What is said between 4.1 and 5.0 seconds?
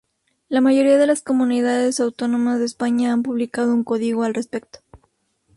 al respecto.